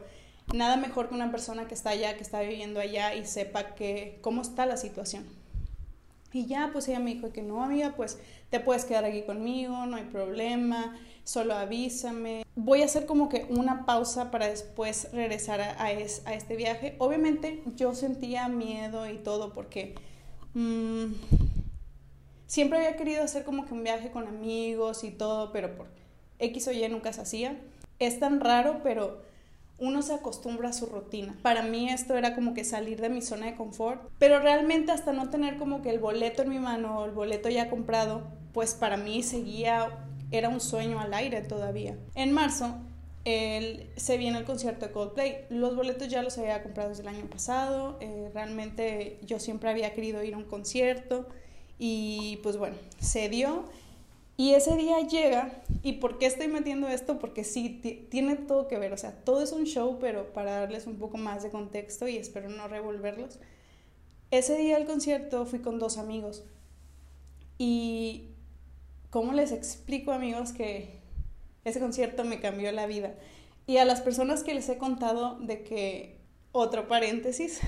nada 0.53 0.77
mejor 0.77 1.09
que 1.09 1.15
una 1.15 1.31
persona 1.31 1.67
que 1.67 1.73
está 1.73 1.89
allá, 1.89 2.15
que 2.15 2.23
está 2.23 2.41
viviendo 2.41 2.79
allá 2.79 3.15
y 3.15 3.25
sepa 3.25 3.73
que 3.75 4.19
cómo 4.21 4.43
está 4.43 4.65
la 4.67 4.77
situación. 4.77 5.25
Y 6.31 6.45
ya, 6.45 6.69
pues 6.71 6.87
ella 6.87 6.99
me 6.99 7.15
dijo 7.15 7.33
que 7.33 7.41
no, 7.41 7.63
amiga, 7.63 7.95
pues 7.97 8.19
te 8.51 8.59
puedes 8.59 8.85
quedar 8.85 9.03
aquí 9.03 9.23
conmigo, 9.23 9.87
no 9.87 9.97
hay 9.97 10.05
problema, 10.05 10.95
solo 11.29 11.53
avísame. 11.53 12.43
Voy 12.55 12.81
a 12.81 12.85
hacer 12.85 13.05
como 13.05 13.29
que 13.29 13.45
una 13.49 13.85
pausa 13.85 14.31
para 14.31 14.47
después 14.47 15.09
regresar 15.13 15.61
a, 15.61 15.91
este 15.91 16.55
viaje. 16.55 16.95
Obviamente 16.97 17.61
yo 17.75 17.93
sentía 17.93 18.47
miedo 18.47 19.07
y 19.07 19.17
todo 19.17 19.53
porque 19.53 19.93
mm, 20.55 21.13
siempre 22.47 22.79
había 22.79 22.97
querido 22.97 23.23
hacer 23.23 23.43
como 23.43 23.67
que 23.67 23.75
un 23.75 23.83
viaje 23.83 24.09
con 24.09 24.27
amigos 24.27 25.03
y 25.03 25.11
todo, 25.11 25.51
pero 25.51 25.75
por 25.75 25.85
X 26.39 26.67
o 26.67 26.71
Y 26.71 26.89
nunca 26.89 27.13
se 27.13 27.21
hacía. 27.21 27.59
Es 27.99 28.19
tan 28.19 28.39
raro, 28.39 28.81
pero 28.81 29.21
uno 29.77 30.01
se 30.01 30.15
acostumbra 30.15 30.69
a 30.69 30.73
su 30.73 30.87
rutina. 30.87 31.37
Para 31.43 31.61
mí 31.61 31.89
esto 31.89 32.17
era 32.17 32.33
como 32.33 32.55
que 32.55 32.63
salir 32.63 32.99
de 33.01 33.09
mi 33.09 33.21
zona 33.21 33.45
de 33.45 33.55
confort, 33.55 34.01
pero 34.17 34.39
realmente 34.39 34.91
hasta 34.91 35.13
no 35.13 35.29
tener 35.29 35.59
como 35.59 35.83
que 35.83 35.91
el 35.91 35.99
boleto 35.99 36.41
en 36.41 36.49
mi 36.49 36.57
mano 36.57 36.97
o 36.97 37.05
el 37.05 37.11
boleto 37.11 37.49
ya 37.49 37.69
comprado, 37.69 38.23
pues 38.51 38.73
para 38.73 38.97
mí 38.97 39.21
seguía, 39.21 40.08
era 40.31 40.49
un 40.49 40.61
sueño 40.61 40.99
al 40.99 41.13
aire 41.13 41.41
todavía. 41.41 41.97
En 42.15 42.31
marzo 42.31 42.75
el, 43.25 43.89
se 43.95 44.17
viene 44.17 44.37
el 44.37 44.45
concierto 44.45 44.85
de 44.85 44.91
Coldplay. 44.91 45.45
Los 45.49 45.75
boletos 45.75 46.07
ya 46.07 46.23
los 46.23 46.37
había 46.37 46.63
comprado 46.63 46.89
desde 46.89 47.03
el 47.03 47.09
año 47.09 47.25
pasado. 47.25 47.97
Eh, 47.99 48.29
realmente 48.33 49.19
yo 49.25 49.39
siempre 49.39 49.69
había 49.69 49.93
querido 49.93 50.23
ir 50.23 50.33
a 50.33 50.37
un 50.37 50.45
concierto. 50.45 51.27
Y 51.77 52.39
pues 52.43 52.57
bueno, 52.57 52.75
se 52.99 53.29
dio. 53.29 53.65
Y 54.39 54.53
ese 54.53 54.77
día 54.77 55.01
llega, 55.01 55.51
¿y 55.83 55.93
por 55.93 56.17
qué 56.17 56.25
estoy 56.25 56.47
metiendo 56.47 56.87
esto? 56.87 57.19
Porque 57.19 57.43
sí, 57.43 58.07
tiene 58.09 58.37
todo 58.37 58.69
que 58.69 58.79
ver, 58.79 58.93
o 58.93 58.97
sea, 58.97 59.11
todo 59.11 59.43
es 59.43 59.51
un 59.51 59.65
show, 59.65 59.97
pero 59.99 60.31
para 60.31 60.61
darles 60.61 60.87
un 60.87 60.95
poco 60.95 61.17
más 61.17 61.43
de 61.43 61.49
contexto 61.49 62.07
y 62.07 62.15
espero 62.15 62.47
no 62.47 62.69
revolverlos. 62.69 63.37
Ese 64.31 64.55
día 64.55 64.77
del 64.77 64.87
concierto 64.87 65.45
fui 65.45 65.59
con 65.59 65.77
dos 65.77 65.97
amigos. 65.97 66.45
Y, 67.57 68.28
¿cómo 69.09 69.33
les 69.33 69.51
explico, 69.51 70.11
amigos, 70.11 70.51
que 70.51 70.99
Ese 71.65 71.79
concierto 71.79 72.23
me 72.23 72.39
cambió 72.39 72.71
la 72.71 72.87
vida. 72.87 73.15
Y 73.67 73.77
a 73.77 73.85
las 73.85 74.01
personas 74.01 74.43
que 74.43 74.53
les 74.53 74.69
he 74.69 74.77
contado 74.77 75.37
de 75.39 75.63
que, 75.63 76.17
otro 76.51 76.87
paréntesis, 76.87 77.59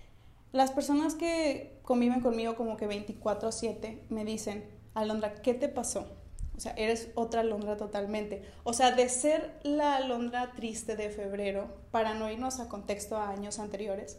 las 0.52 0.70
personas 0.70 1.14
que 1.14 1.80
conviven 1.82 2.20
conmigo 2.20 2.54
como 2.54 2.76
que 2.76 2.86
24/7 2.86 4.02
me 4.10 4.24
dicen, 4.24 4.64
Alondra, 4.94 5.34
¿qué 5.34 5.54
te 5.54 5.68
pasó? 5.68 6.06
O 6.56 6.60
sea, 6.60 6.72
eres 6.76 7.08
otra 7.14 7.40
Alondra 7.40 7.76
totalmente. 7.76 8.42
O 8.64 8.72
sea, 8.72 8.90
de 8.90 9.08
ser 9.08 9.58
la 9.62 9.96
Alondra 9.96 10.52
triste 10.54 10.96
de 10.96 11.08
febrero, 11.10 11.68
para 11.90 12.14
no 12.14 12.30
irnos 12.30 12.60
a 12.60 12.68
contexto 12.68 13.16
a 13.16 13.30
años 13.30 13.58
anteriores, 13.58 14.18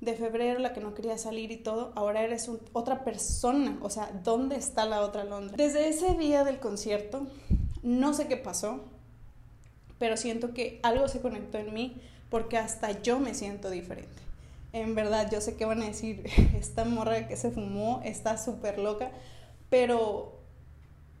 de 0.00 0.14
febrero, 0.14 0.58
la 0.60 0.72
que 0.72 0.80
no 0.80 0.94
quería 0.94 1.18
salir 1.18 1.52
y 1.52 1.56
todo, 1.56 1.92
ahora 1.94 2.22
eres 2.22 2.50
otra 2.72 3.04
persona. 3.04 3.78
O 3.82 3.90
sea, 3.90 4.10
¿dónde 4.24 4.56
está 4.56 4.86
la 4.86 5.02
otra 5.02 5.22
Alondra? 5.22 5.56
Desde 5.56 5.88
ese 5.88 6.14
día 6.14 6.44
del 6.44 6.58
concierto, 6.58 7.26
no 7.82 8.14
sé 8.14 8.26
qué 8.26 8.36
pasó, 8.36 8.80
pero 9.98 10.16
siento 10.16 10.54
que 10.54 10.80
algo 10.82 11.08
se 11.08 11.20
conectó 11.20 11.58
en 11.58 11.74
mí 11.74 12.00
porque 12.30 12.56
hasta 12.56 13.02
yo 13.02 13.20
me 13.20 13.34
siento 13.34 13.68
diferente. 13.68 14.08
En 14.72 14.94
verdad, 14.94 15.30
yo 15.30 15.40
sé 15.40 15.56
que 15.56 15.64
van 15.64 15.82
a 15.82 15.86
decir, 15.86 16.24
esta 16.58 16.84
morra 16.84 17.28
que 17.28 17.36
se 17.36 17.50
fumó 17.50 18.00
está 18.04 18.38
súper 18.38 18.78
loca, 18.78 19.10
pero 19.68 20.38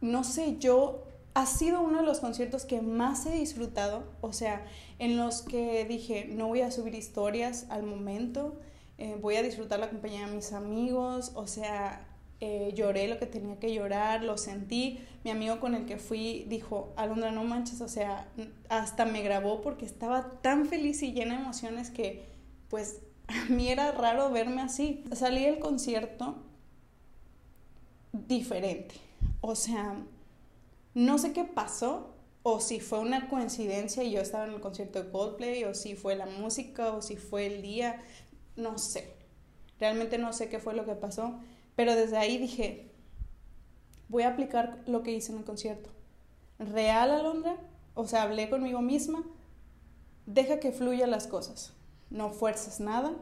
no 0.00 0.24
sé, 0.24 0.56
yo 0.58 1.04
ha 1.34 1.46
sido 1.46 1.80
uno 1.80 1.98
de 2.00 2.06
los 2.06 2.20
conciertos 2.20 2.64
que 2.64 2.80
más 2.80 3.26
he 3.26 3.32
disfrutado, 3.32 4.04
o 4.20 4.32
sea, 4.32 4.64
en 4.98 5.16
los 5.16 5.42
que 5.42 5.84
dije, 5.84 6.26
no 6.30 6.48
voy 6.48 6.62
a 6.62 6.70
subir 6.70 6.94
historias 6.94 7.66
al 7.68 7.82
momento, 7.82 8.58
eh, 9.00 9.16
voy 9.18 9.36
a 9.36 9.42
disfrutar 9.42 9.80
la 9.80 9.88
compañía 9.88 10.26
de 10.26 10.34
mis 10.34 10.52
amigos, 10.52 11.32
o 11.34 11.46
sea, 11.46 12.06
eh, 12.40 12.72
lloré 12.74 13.08
lo 13.08 13.18
que 13.18 13.24
tenía 13.24 13.58
que 13.58 13.72
llorar, 13.72 14.22
lo 14.22 14.36
sentí. 14.36 15.00
Mi 15.24 15.30
amigo 15.30 15.58
con 15.58 15.74
el 15.74 15.86
que 15.86 15.96
fui 15.96 16.44
dijo, 16.48 16.92
Alondra, 16.96 17.30
no 17.30 17.42
manches, 17.42 17.80
o 17.80 17.88
sea, 17.88 18.28
hasta 18.68 19.06
me 19.06 19.22
grabó 19.22 19.62
porque 19.62 19.86
estaba 19.86 20.42
tan 20.42 20.66
feliz 20.66 21.02
y 21.02 21.12
llena 21.12 21.36
de 21.36 21.42
emociones 21.42 21.90
que, 21.90 22.26
pues, 22.68 23.00
a 23.26 23.50
mí 23.50 23.70
era 23.70 23.90
raro 23.92 24.30
verme 24.30 24.60
así. 24.60 25.02
Salí 25.12 25.46
del 25.46 25.60
concierto 25.60 26.36
diferente. 28.12 28.96
O 29.40 29.54
sea, 29.54 29.96
no 30.92 31.16
sé 31.16 31.32
qué 31.32 31.44
pasó, 31.44 32.14
o 32.42 32.60
si 32.60 32.80
fue 32.80 33.00
una 33.00 33.28
coincidencia 33.28 34.02
y 34.02 34.12
yo 34.12 34.20
estaba 34.20 34.44
en 34.46 34.52
el 34.52 34.60
concierto 34.60 35.02
de 35.02 35.10
Coldplay, 35.10 35.64
o 35.64 35.74
si 35.74 35.94
fue 35.94 36.16
la 36.16 36.26
música, 36.26 36.92
o 36.92 37.00
si 37.00 37.16
fue 37.16 37.46
el 37.46 37.62
día, 37.62 38.02
no 38.60 38.78
sé. 38.78 39.12
Realmente 39.78 40.18
no 40.18 40.32
sé 40.32 40.48
qué 40.48 40.58
fue 40.58 40.74
lo 40.74 40.84
que 40.84 40.94
pasó, 40.94 41.40
pero 41.74 41.94
desde 41.94 42.18
ahí 42.18 42.38
dije, 42.38 42.90
voy 44.08 44.24
a 44.24 44.28
aplicar 44.28 44.82
lo 44.86 45.02
que 45.02 45.12
hice 45.12 45.32
en 45.32 45.38
el 45.38 45.44
concierto. 45.44 45.90
Real, 46.58 47.10
Alondra, 47.10 47.56
o 47.94 48.06
sea, 48.06 48.22
hablé 48.22 48.50
conmigo 48.50 48.82
misma, 48.82 49.24
deja 50.26 50.60
que 50.60 50.72
fluyan 50.72 51.10
las 51.10 51.26
cosas, 51.26 51.72
no 52.10 52.30
fuerces 52.30 52.80
nada 52.80 53.12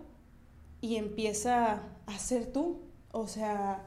y 0.80 0.96
empieza 0.96 1.82
a 2.06 2.18
ser 2.18 2.52
tú. 2.52 2.80
O 3.12 3.26
sea, 3.26 3.84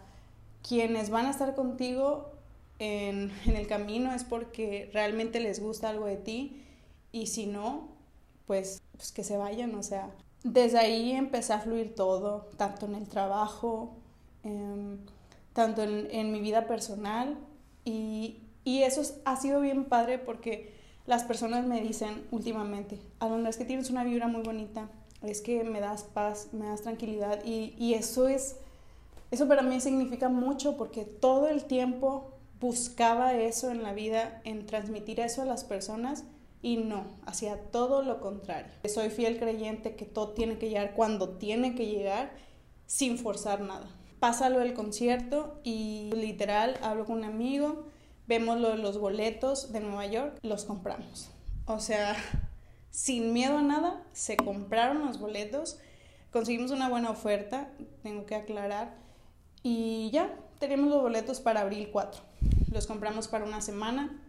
quienes 0.67 1.09
van 1.09 1.25
a 1.25 1.31
estar 1.31 1.55
contigo 1.55 2.31
en, 2.79 3.31
el 3.45 3.67
camino 3.67 4.13
es 4.13 4.23
porque 4.23 4.89
realmente 4.93 5.39
les 5.39 5.59
gusta 5.59 5.89
algo 5.89 6.05
de 6.05 6.17
ti 6.17 6.63
y 7.11 7.27
si 7.27 7.45
no, 7.45 7.89
pues, 8.45 8.81
pues 8.93 9.11
que 9.11 9.23
se 9.23 9.37
vayan, 9.37 9.75
o 9.75 9.83
sea, 9.83 10.11
desde 10.43 10.79
ahí 10.79 11.11
empecé 11.11 11.53
a 11.53 11.59
fluir 11.59 11.95
todo, 11.95 12.47
tanto 12.57 12.85
en 12.85 12.95
el 12.95 13.07
trabajo, 13.07 13.91
em, 14.43 14.97
tanto 15.53 15.83
en, 15.83 16.31
mi 16.31 16.41
vida 16.41 16.67
personal. 16.67 17.37
Y, 17.85 18.39
y 18.63 18.83
eso 18.83 19.01
ha 19.25 19.35
sido 19.35 19.61
bien 19.61 19.85
padre 19.85 20.17
porque 20.19 20.73
las 21.05 21.23
personas 21.23 21.65
me 21.65 21.81
dicen 21.81 22.25
últimamente, 22.31 22.99
Alondra, 23.19 23.49
es 23.49 23.57
que 23.57 23.65
tienes 23.65 23.89
una 23.89 24.03
vibra 24.03 24.27
muy 24.27 24.43
bonita, 24.43 24.89
es 25.23 25.41
que 25.41 25.63
me 25.63 25.79
das 25.79 26.03
paz, 26.03 26.49
me 26.53 26.67
das 26.67 26.81
tranquilidad 26.81 27.43
y, 27.43 27.75
y 27.77 27.93
eso 27.95 28.27
es 28.27 28.57
eso 29.31 29.47
para 29.47 29.61
mí 29.61 29.79
significa 29.79 30.27
mucho 30.27 30.75
porque 30.75 31.05
todo 31.05 31.47
el 31.47 31.63
tiempo 31.63 32.31
buscaba 32.59 33.33
eso 33.33 33.71
en 33.71 33.81
la 33.81 33.93
vida, 33.93 34.41
en 34.43 34.65
transmitir 34.65 35.21
eso 35.21 35.41
a 35.41 35.45
las 35.45 35.63
personas 35.63 36.25
y 36.61 36.77
no, 36.77 37.05
hacía 37.25 37.59
todo 37.71 38.03
lo 38.03 38.19
contrario. 38.19 38.71
Soy 38.87 39.09
fiel 39.09 39.39
creyente 39.39 39.95
que 39.95 40.05
todo 40.05 40.29
tiene 40.29 40.57
que 40.57 40.69
llegar 40.69 40.93
cuando 40.93 41.29
tiene 41.29 41.75
que 41.75 41.87
llegar 41.87 42.31
sin 42.85 43.17
forzar 43.17 43.61
nada. 43.61 43.87
Pasa 44.19 44.49
lo 44.49 44.59
del 44.59 44.73
concierto 44.73 45.59
y 45.63 46.11
literal 46.13 46.77
hablo 46.83 47.05
con 47.05 47.17
un 47.17 47.23
amigo, 47.23 47.85
vemos 48.27 48.59
lo 48.59 48.69
de 48.69 48.77
los 48.77 48.99
boletos 48.99 49.71
de 49.71 49.79
Nueva 49.79 50.05
York, 50.05 50.37
los 50.43 50.65
compramos. 50.65 51.31
O 51.65 51.79
sea, 51.79 52.15
sin 52.91 53.33
miedo 53.33 53.57
a 53.57 53.63
nada, 53.63 54.03
se 54.13 54.37
compraron 54.37 55.05
los 55.05 55.19
boletos, 55.19 55.79
conseguimos 56.31 56.69
una 56.69 56.89
buena 56.89 57.09
oferta, 57.09 57.71
tengo 58.03 58.27
que 58.27 58.35
aclarar 58.35 58.95
y 59.63 60.11
ya, 60.11 60.35
tenemos 60.59 60.91
los 60.91 61.01
boletos 61.01 61.39
para 61.39 61.61
abril 61.61 61.89
4. 61.91 62.21
Los 62.71 62.85
compramos 62.85 63.27
para 63.27 63.45
una 63.45 63.61
semana 63.61 64.20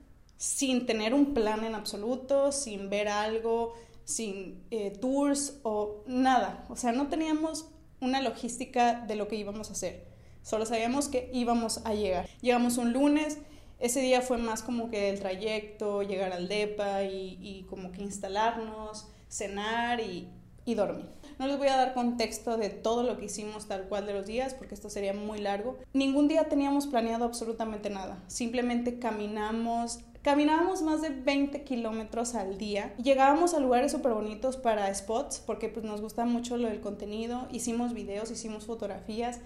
sin 0.42 0.86
tener 0.86 1.14
un 1.14 1.34
plan 1.34 1.62
en 1.62 1.76
absoluto, 1.76 2.50
sin 2.50 2.90
ver 2.90 3.06
algo, 3.06 3.74
sin 4.04 4.66
eh, 4.72 4.90
tours 4.90 5.60
o 5.62 6.02
nada. 6.08 6.66
O 6.68 6.74
sea, 6.74 6.90
no 6.90 7.06
teníamos 7.06 7.68
una 8.00 8.20
logística 8.20 9.04
de 9.06 9.14
lo 9.14 9.28
que 9.28 9.36
íbamos 9.36 9.68
a 9.68 9.74
hacer. 9.74 10.04
Solo 10.42 10.66
sabíamos 10.66 11.06
que 11.06 11.30
íbamos 11.32 11.86
a 11.86 11.94
llegar. 11.94 12.28
Llegamos 12.40 12.76
un 12.76 12.92
lunes, 12.92 13.38
ese 13.78 14.00
día 14.00 14.20
fue 14.20 14.36
más 14.36 14.64
como 14.64 14.90
que 14.90 15.10
el 15.10 15.20
trayecto, 15.20 16.02
llegar 16.02 16.32
al 16.32 16.48
DEPA 16.48 17.04
y, 17.04 17.64
como 17.70 17.92
que 17.92 18.02
instalarnos, 18.02 19.06
cenar 19.28 20.00
y 20.00 20.26
dormir. 20.74 21.06
No 21.38 21.46
les 21.46 21.56
voy 21.56 21.68
a 21.68 21.76
dar 21.76 21.94
contexto 21.94 22.56
de 22.56 22.68
todo 22.70 23.04
lo 23.04 23.16
que 23.16 23.26
hicimos 23.26 23.66
tal 23.66 23.88
cual 23.88 24.06
de 24.06 24.14
los 24.14 24.26
días 24.26 24.54
porque 24.54 24.74
esto 24.74 24.90
sería 24.90 25.12
muy 25.12 25.38
largo. 25.38 25.78
Ningún 25.92 26.26
día 26.26 26.48
teníamos 26.48 26.86
planeado 26.86 27.24
absolutamente 27.24 27.90
nada. 27.90 28.22
Simplemente 28.26 28.98
caminamos, 28.98 30.00
caminábamos 30.22 30.82
más 30.82 31.02
de 31.02 31.10
20 31.10 31.64
kilómetros 31.64 32.34
al 32.34 32.56
día. 32.56 32.94
Llegábamos 32.96 33.54
a 33.54 33.60
lugares 33.60 33.92
súper 33.92 34.12
bonitos 34.12 34.56
para 34.56 34.92
spots 34.94 35.42
porque 35.44 35.68
pues 35.68 35.84
nos 35.84 36.00
gusta 36.00 36.24
mucho 36.24 36.56
lo 36.56 36.68
del 36.68 36.80
contenido. 36.80 37.48
Hicimos 37.50 37.92
videos, 37.92 38.30
hicimos 38.30 38.66
fotografías. 38.66 39.40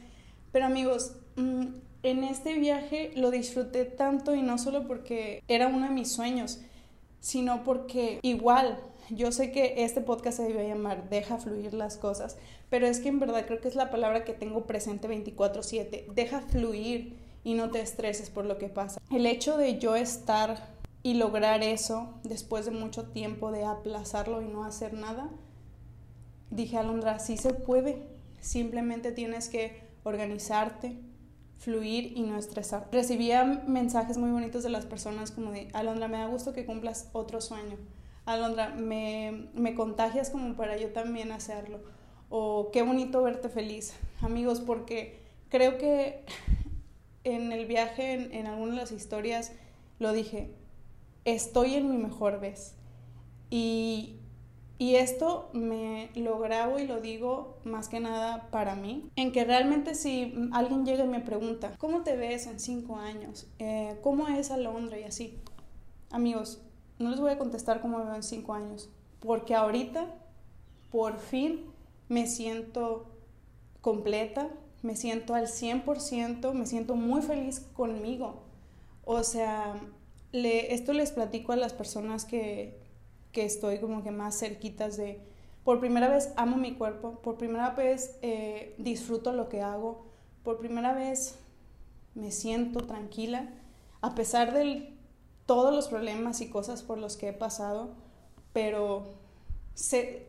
Pero 0.52 0.66
amigos, 0.66 1.16
mm, 1.36 1.66
en 2.02 2.24
este 2.24 2.58
viaje 2.58 3.12
lo 3.16 3.30
disfruté 3.30 3.84
tanto 3.84 4.34
y 4.34 4.42
no 4.42 4.58
solo 4.58 4.86
porque 4.86 5.42
era 5.48 5.66
uno 5.66 5.86
de 5.86 5.92
mis 5.92 6.12
sueños, 6.12 6.60
sino 7.20 7.64
porque 7.64 8.20
igual 8.22 8.78
yo 9.10 9.32
sé 9.32 9.52
que 9.52 9.74
este 9.78 10.00
podcast 10.00 10.38
se 10.38 10.44
debe 10.44 10.68
llamar 10.68 11.08
Deja 11.08 11.38
fluir 11.38 11.74
las 11.74 11.96
cosas, 11.96 12.36
pero 12.70 12.86
es 12.86 13.00
que 13.00 13.08
en 13.08 13.20
verdad 13.20 13.46
creo 13.46 13.60
que 13.60 13.68
es 13.68 13.76
la 13.76 13.90
palabra 13.90 14.24
que 14.24 14.32
tengo 14.32 14.66
presente 14.66 15.08
24/7. 15.08 16.06
Deja 16.14 16.40
fluir 16.40 17.16
y 17.46 17.54
no 17.54 17.70
te 17.70 17.80
estreses 17.80 18.28
por 18.28 18.44
lo 18.44 18.58
que 18.58 18.68
pasa. 18.68 19.00
El 19.08 19.24
hecho 19.24 19.56
de 19.56 19.78
yo 19.78 19.94
estar 19.94 20.74
y 21.04 21.14
lograr 21.14 21.62
eso 21.62 22.08
después 22.24 22.64
de 22.64 22.72
mucho 22.72 23.04
tiempo 23.04 23.52
de 23.52 23.64
aplazarlo 23.64 24.42
y 24.42 24.46
no 24.46 24.64
hacer 24.64 24.94
nada, 24.94 25.30
dije, 26.50 26.76
Alondra, 26.76 27.20
sí 27.20 27.36
se 27.36 27.54
puede. 27.54 28.02
Simplemente 28.40 29.12
tienes 29.12 29.48
que 29.48 29.80
organizarte, 30.02 30.98
fluir 31.56 32.14
y 32.16 32.22
no 32.22 32.36
estresar. 32.36 32.88
Recibía 32.90 33.44
mensajes 33.44 34.18
muy 34.18 34.32
bonitos 34.32 34.64
de 34.64 34.70
las 34.70 34.84
personas 34.84 35.30
como 35.30 35.52
de, 35.52 35.68
Alondra, 35.72 36.08
me 36.08 36.18
da 36.18 36.26
gusto 36.26 36.52
que 36.52 36.66
cumplas 36.66 37.10
otro 37.12 37.40
sueño. 37.40 37.76
Alondra, 38.24 38.70
me, 38.70 39.50
me 39.54 39.76
contagias 39.76 40.30
como 40.30 40.56
para 40.56 40.76
yo 40.78 40.88
también 40.88 41.30
hacerlo. 41.30 41.78
O 42.28 42.70
qué 42.72 42.82
bonito 42.82 43.22
verte 43.22 43.48
feliz, 43.48 43.94
amigos, 44.20 44.60
porque 44.60 45.22
creo 45.48 45.78
que 45.78 46.24
en 47.26 47.52
el 47.52 47.66
viaje, 47.66 48.38
en, 48.38 48.46
algunas 48.46 48.76
de 48.76 48.80
las 48.82 48.92
historias, 48.92 49.52
lo 49.98 50.12
dije, 50.12 50.50
estoy 51.24 51.74
en 51.74 51.90
mi 51.90 51.98
mejor 51.98 52.40
vez. 52.40 52.74
Y, 53.50 54.16
y 54.78 54.94
esto 54.94 55.50
me 55.52 56.10
lo 56.14 56.38
grabo 56.38 56.78
y 56.78 56.86
lo 56.86 57.00
digo 57.00 57.58
más 57.64 57.88
que 57.88 57.98
nada 57.98 58.48
para 58.50 58.76
mí, 58.76 59.10
en 59.16 59.32
que 59.32 59.44
realmente 59.44 59.94
si 59.94 60.34
alguien 60.52 60.86
llega 60.86 61.04
y 61.04 61.08
me 61.08 61.20
pregunta, 61.20 61.74
¿cómo 61.78 62.02
te 62.02 62.16
ves 62.16 62.46
en 62.46 62.60
cinco 62.60 62.96
años? 62.96 63.48
Eh, 63.58 63.98
¿Cómo 64.02 64.28
es 64.28 64.50
Alondra? 64.50 64.98
Y 64.98 65.04
así. 65.04 65.38
Amigos, 66.10 66.62
no 67.00 67.10
les 67.10 67.20
voy 67.20 67.32
a 67.32 67.38
contestar 67.38 67.80
cómo 67.80 67.98
me 67.98 68.04
veo 68.04 68.14
en 68.14 68.22
cinco 68.22 68.54
años, 68.54 68.88
porque 69.20 69.54
ahorita, 69.54 70.06
por 70.92 71.18
fin, 71.18 71.64
me 72.08 72.28
siento 72.28 73.06
completa, 73.80 74.48
me 74.82 74.96
siento 74.96 75.34
al 75.34 75.46
100%, 75.46 76.52
me 76.52 76.66
siento 76.66 76.96
muy 76.96 77.22
feliz 77.22 77.60
conmigo. 77.74 78.42
O 79.04 79.22
sea, 79.22 79.74
le, 80.32 80.74
esto 80.74 80.92
les 80.92 81.12
platico 81.12 81.52
a 81.52 81.56
las 81.56 81.72
personas 81.72 82.24
que, 82.24 82.78
que 83.32 83.44
estoy 83.44 83.78
como 83.80 84.02
que 84.02 84.10
más 84.10 84.38
cerquitas 84.38 84.96
de, 84.96 85.20
por 85.64 85.80
primera 85.80 86.08
vez 86.08 86.32
amo 86.36 86.56
mi 86.56 86.74
cuerpo, 86.74 87.20
por 87.22 87.36
primera 87.36 87.70
vez 87.70 88.18
eh, 88.22 88.74
disfruto 88.78 89.32
lo 89.32 89.48
que 89.48 89.62
hago, 89.62 90.06
por 90.42 90.58
primera 90.58 90.92
vez 90.92 91.38
me 92.14 92.30
siento 92.30 92.80
tranquila, 92.86 93.48
a 94.00 94.14
pesar 94.14 94.52
del 94.52 94.96
todos 95.44 95.74
los 95.74 95.88
problemas 95.88 96.40
y 96.40 96.48
cosas 96.48 96.82
por 96.82 96.98
los 96.98 97.16
que 97.16 97.28
he 97.28 97.32
pasado, 97.32 97.94
pero 98.52 99.04
se, 99.74 100.28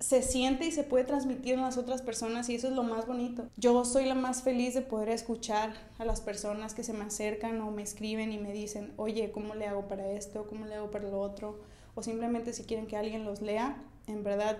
se 0.00 0.22
siente 0.22 0.66
y 0.66 0.70
se 0.70 0.84
puede 0.84 1.04
transmitir 1.04 1.54
en 1.54 1.62
las 1.62 1.76
otras 1.76 2.02
personas 2.02 2.48
y 2.48 2.54
eso 2.54 2.68
es 2.68 2.74
lo 2.74 2.84
más 2.84 3.06
bonito. 3.06 3.48
Yo 3.56 3.84
soy 3.84 4.06
la 4.06 4.14
más 4.14 4.42
feliz 4.42 4.74
de 4.74 4.82
poder 4.82 5.08
escuchar 5.08 5.74
a 5.98 6.04
las 6.04 6.20
personas 6.20 6.74
que 6.74 6.84
se 6.84 6.92
me 6.92 7.04
acercan 7.04 7.60
o 7.60 7.70
me 7.72 7.82
escriben 7.82 8.32
y 8.32 8.38
me 8.38 8.52
dicen, 8.52 8.92
oye, 8.96 9.32
¿cómo 9.32 9.54
le 9.54 9.66
hago 9.66 9.88
para 9.88 10.08
esto? 10.12 10.46
¿Cómo 10.46 10.66
le 10.66 10.76
hago 10.76 10.90
para 10.90 11.08
lo 11.08 11.20
otro? 11.20 11.58
O 11.96 12.02
simplemente 12.02 12.52
si 12.52 12.62
quieren 12.62 12.86
que 12.86 12.96
alguien 12.96 13.24
los 13.24 13.42
lea, 13.42 13.82
en 14.06 14.22
verdad 14.22 14.58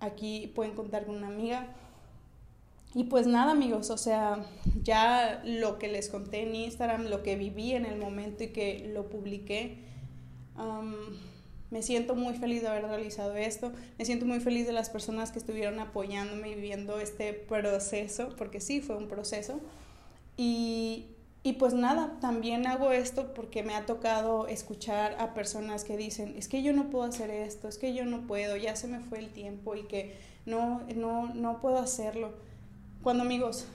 aquí 0.00 0.50
pueden 0.54 0.74
contar 0.74 1.04
con 1.04 1.16
una 1.16 1.28
amiga. 1.28 1.74
Y 2.94 3.04
pues 3.04 3.26
nada 3.26 3.52
amigos, 3.52 3.90
o 3.90 3.98
sea, 3.98 4.46
ya 4.82 5.42
lo 5.44 5.78
que 5.78 5.88
les 5.88 6.08
conté 6.08 6.42
en 6.42 6.54
Instagram, 6.54 7.04
lo 7.04 7.22
que 7.22 7.36
viví 7.36 7.72
en 7.72 7.84
el 7.84 7.98
momento 7.98 8.44
y 8.44 8.48
que 8.48 8.90
lo 8.94 9.10
publiqué, 9.10 9.84
me 11.70 11.82
siento 11.82 12.14
muy 12.14 12.34
feliz 12.34 12.62
de 12.62 12.68
haber 12.68 12.84
realizado 12.84 13.34
esto, 13.36 13.72
me 13.98 14.04
siento 14.04 14.24
muy 14.24 14.40
feliz 14.40 14.66
de 14.66 14.72
las 14.72 14.88
personas 14.90 15.32
que 15.32 15.38
estuvieron 15.38 15.80
apoyándome 15.80 16.50
y 16.50 16.54
viviendo 16.54 16.98
este 16.98 17.32
proceso, 17.32 18.30
porque 18.36 18.60
sí, 18.60 18.80
fue 18.80 18.96
un 18.96 19.08
proceso. 19.08 19.60
Y, 20.36 21.06
y 21.42 21.54
pues 21.54 21.74
nada, 21.74 22.16
también 22.20 22.66
hago 22.66 22.92
esto 22.92 23.34
porque 23.34 23.62
me 23.62 23.74
ha 23.74 23.84
tocado 23.84 24.46
escuchar 24.46 25.16
a 25.18 25.34
personas 25.34 25.84
que 25.84 25.96
dicen, 25.96 26.34
es 26.38 26.48
que 26.48 26.62
yo 26.62 26.72
no 26.72 26.90
puedo 26.90 27.04
hacer 27.04 27.30
esto, 27.30 27.68
es 27.68 27.76
que 27.76 27.92
yo 27.94 28.04
no 28.04 28.26
puedo, 28.26 28.56
ya 28.56 28.74
se 28.74 28.86
me 28.86 29.00
fue 29.00 29.18
el 29.18 29.30
tiempo 29.30 29.74
y 29.74 29.82
que 29.82 30.16
no, 30.46 30.82
no, 30.96 31.34
no 31.34 31.60
puedo 31.60 31.78
hacerlo. 31.78 32.32
Cuando 33.02 33.24
amigos, 33.24 33.66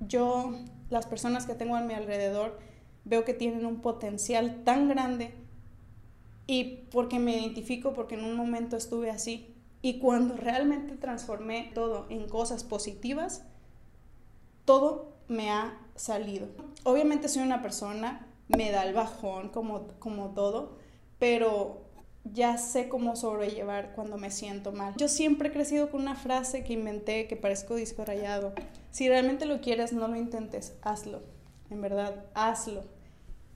yo, 0.00 0.54
las 0.88 1.06
personas 1.06 1.46
que 1.46 1.54
tengo 1.54 1.76
a 1.76 1.82
mi 1.82 1.92
alrededor, 1.94 2.58
veo 3.04 3.24
que 3.24 3.34
tienen 3.34 3.66
un 3.66 3.80
potencial 3.80 4.62
tan 4.64 4.88
grande 4.88 5.34
y 6.52 6.86
porque 6.90 7.18
me 7.18 7.32
identifico, 7.32 7.94
porque 7.94 8.14
en 8.14 8.26
un 8.26 8.36
momento 8.36 8.76
estuve 8.76 9.08
así. 9.08 9.54
Y 9.80 10.00
cuando 10.00 10.36
realmente 10.36 10.96
transformé 10.96 11.70
todo 11.72 12.04
en 12.10 12.28
cosas 12.28 12.62
positivas, 12.62 13.46
todo 14.66 15.14
me 15.28 15.50
ha 15.50 15.80
salido. 15.94 16.48
Obviamente 16.84 17.28
soy 17.28 17.42
una 17.42 17.62
persona, 17.62 18.26
me 18.48 18.70
da 18.70 18.84
el 18.84 18.92
bajón 18.92 19.48
como, 19.48 19.88
como 19.98 20.34
todo, 20.34 20.76
pero 21.18 21.86
ya 22.24 22.58
sé 22.58 22.86
cómo 22.90 23.16
sobrellevar 23.16 23.94
cuando 23.94 24.18
me 24.18 24.30
siento 24.30 24.72
mal. 24.72 24.94
Yo 24.98 25.08
siempre 25.08 25.48
he 25.48 25.52
crecido 25.52 25.90
con 25.90 26.02
una 26.02 26.16
frase 26.16 26.64
que 26.64 26.74
inventé 26.74 27.28
que 27.28 27.36
parezco 27.36 27.76
disco. 27.76 28.04
Si 28.90 29.08
realmente 29.08 29.46
lo 29.46 29.62
quieres, 29.62 29.94
no 29.94 30.06
lo 30.06 30.16
intentes, 30.16 30.74
hazlo. 30.82 31.22
En 31.70 31.80
verdad, 31.80 32.26
hazlo. 32.34 32.84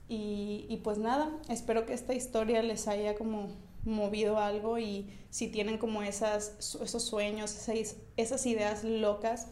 Y, 0.08 0.80
pues 0.84 0.98
nada, 0.98 1.30
espero 1.48 1.84
que 1.84 1.92
esta 1.92 2.14
historia 2.14 2.62
les 2.62 2.86
haya 2.86 3.16
como 3.16 3.48
movido 3.84 4.38
algo 4.38 4.78
y 4.78 5.10
si 5.30 5.48
tienen 5.48 5.78
como 5.78 6.02
esas, 6.02 6.76
esos 6.80 7.02
sueños, 7.02 7.68
esas, 8.16 8.46
ideas 8.46 8.84
locas 8.84 9.48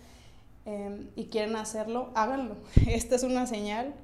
em, 0.64 1.08
y 1.16 1.26
quieren 1.26 1.56
hacerlo, 1.56 2.10
háganlo. 2.14 2.56
Esta 2.86 3.16
es 3.16 3.24
una 3.24 3.46
señal 3.46 3.94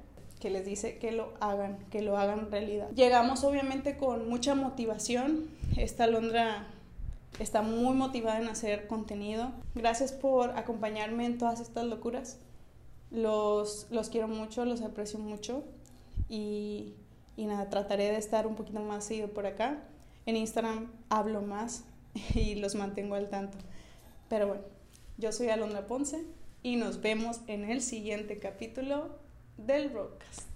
que 0.41 0.49
les 0.49 0.65
dice 0.65 0.97
que 0.97 1.11
lo 1.11 1.33
hagan, 1.39 1.77
que 1.89 2.01
lo 2.01 2.17
hagan 2.17 2.51
realidad. 2.51 2.89
Llegamos 2.95 3.43
obviamente 3.43 3.95
con 3.95 4.27
mucha 4.27 4.55
motivación. 4.55 5.47
Esta 5.77 6.07
Londra 6.07 6.67
está 7.39 7.61
muy 7.61 7.95
motivada 7.95 8.39
en 8.39 8.49
hacer 8.49 8.87
contenido. 8.87 9.51
Gracias 9.75 10.11
por 10.11 10.57
acompañarme 10.57 11.25
en 11.25 11.37
todas 11.37 11.59
estas 11.61 11.85
locuras. 11.85 12.39
Los, 13.11 13.87
los 13.91 14.09
quiero 14.09 14.27
mucho, 14.27 14.65
los 14.65 14.81
aprecio 14.81 15.19
mucho. 15.19 15.63
Y, 16.31 16.95
y 17.35 17.45
nada, 17.45 17.69
trataré 17.69 18.05
de 18.05 18.17
estar 18.17 18.47
un 18.47 18.55
poquito 18.55 18.79
más 18.79 19.03
seguido 19.03 19.27
por 19.27 19.45
acá. 19.45 19.83
En 20.25 20.37
Instagram 20.37 20.89
hablo 21.09 21.41
más 21.41 21.83
y 22.33 22.55
los 22.55 22.73
mantengo 22.75 23.15
al 23.15 23.29
tanto. 23.29 23.57
Pero 24.29 24.47
bueno, 24.47 24.63
yo 25.17 25.31
soy 25.33 25.49
Alondra 25.49 25.87
Ponce 25.87 26.23
y 26.63 26.77
nos 26.77 27.01
vemos 27.01 27.41
en 27.47 27.69
el 27.69 27.81
siguiente 27.81 28.39
capítulo 28.39 29.09
del 29.57 29.89
broadcast. 29.89 30.50